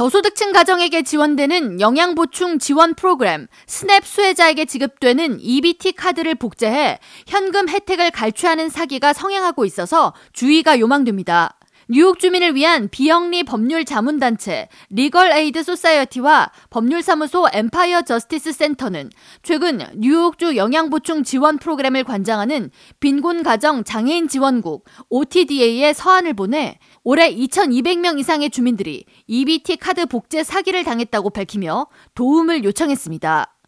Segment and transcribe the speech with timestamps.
[0.00, 8.70] 저소득층 가정에게 지원되는 영양보충 지원 프로그램 스냅 수혜자에게 지급되는 EBT 카드를 복제해 현금 혜택을 갈취하는
[8.70, 11.59] 사기가 성행하고 있어서 주의가 요망됩니다.
[11.92, 19.10] 뉴욕 주민을 위한 비영리 법률 자문단체 리걸 에이드 소사이어티와 법률사무소 엠파이어 저스티스 센터는
[19.42, 28.20] 최근 뉴욕주 영양보충 지원 프로그램을 관장하는 빈곤 가정 장애인 지원국 OTDA에 서한을 보내 올해 2,200명
[28.20, 33.59] 이상의 주민들이 EBT 카드 복제 사기를 당했다고 밝히며 도움을 요청했습니다.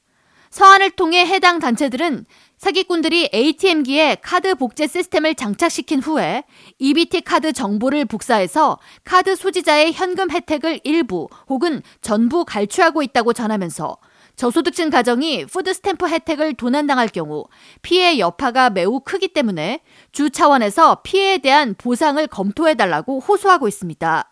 [0.53, 2.27] 서한을 통해 해당 단체들은
[2.59, 6.45] 사기꾼들이 ATM기에 카드 복제 시스템을 장착시킨 후에
[6.79, 13.97] EBT 카드 정보를 복사해서 카드 소지자의 현금 혜택을 일부 혹은 전부 갈취하고 있다고 전하면서
[14.37, 17.47] 저소득층 가정이 푸드 스탬프 혜택을 도난당할 경우
[17.81, 19.81] 피해 여파가 매우 크기 때문에
[20.13, 24.32] 주 차원에서 피해에 대한 보상을 검토해달라고 호소하고 있습니다.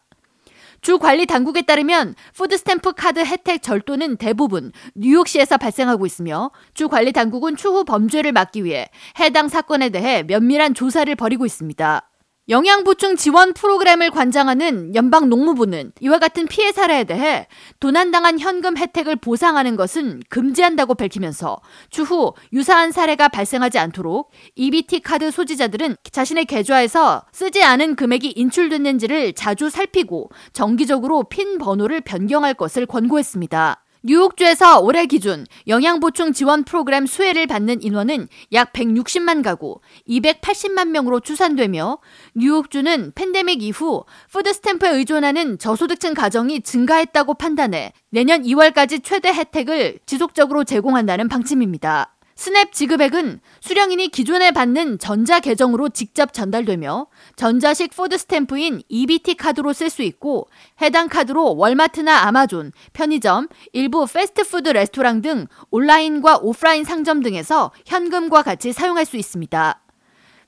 [0.80, 7.12] 주 관리 당국에 따르면 푸드 스탬프 카드 혜택 절도는 대부분 뉴욕시에서 발생하고 있으며 주 관리
[7.12, 12.09] 당국은 추후 범죄를 막기 위해 해당 사건에 대해 면밀한 조사를 벌이고 있습니다.
[12.50, 17.46] 영양보충 지원 프로그램을 관장하는 연방 농무부는 이와 같은 피해 사례에 대해
[17.78, 25.94] 도난당한 현금 혜택을 보상하는 것은 금지한다고 밝히면서 추후 유사한 사례가 발생하지 않도록 EBT 카드 소지자들은
[26.10, 33.84] 자신의 계좌에서 쓰지 않은 금액이 인출됐는지를 자주 살피고 정기적으로 핀 번호를 변경할 것을 권고했습니다.
[34.02, 41.98] 뉴욕주에서 올해 기준 영양보충 지원 프로그램 수혜를 받는 인원은 약 160만 가구, 280만 명으로 추산되며
[42.34, 50.64] 뉴욕주는 팬데믹 이후 푸드 스탬프에 의존하는 저소득층 가정이 증가했다고 판단해 내년 2월까지 최대 혜택을 지속적으로
[50.64, 52.14] 제공한다는 방침입니다.
[52.40, 59.90] 스냅 지급액은 수령인이 기존에 받는 전자 계정으로 직접 전달되며 전자식 푸드 스탬프인 EBT 카드로 쓸
[59.90, 60.48] 수 있고
[60.80, 68.72] 해당 카드로 월마트나 아마존, 편의점, 일부 패스트푸드 레스토랑 등 온라인과 오프라인 상점 등에서 현금과 같이
[68.72, 69.82] 사용할 수 있습니다.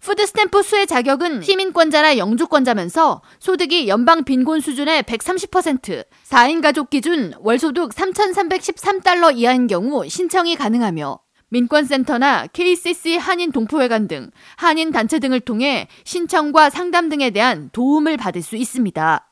[0.00, 7.90] 푸드 스탬프 수혜 자격은 시민권자나 영주권자면서 소득이 연방 빈곤 수준의 130%, 4인 가족 기준 월소득
[7.90, 11.18] 3,313달러 이하인 경우 신청이 가능하며
[11.52, 18.40] 민권센터나 KCC 한인 동포회관 등 한인 단체 등을 통해 신청과 상담 등에 대한 도움을 받을
[18.40, 19.30] 수 있습니다.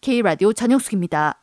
[0.00, 1.42] K라디오 전영숙입니다.